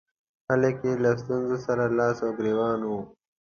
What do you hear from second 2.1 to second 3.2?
او ګرېوان وو.